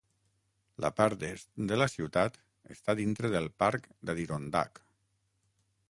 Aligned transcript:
La 0.85 0.89
part 0.99 1.25
est 1.27 1.51
de 1.71 1.77
la 1.81 1.87
ciutat 1.97 2.39
està 2.77 2.97
dintre 3.01 3.31
del 3.37 3.51
parc 3.65 3.87
d'Adirondack. 4.11 4.83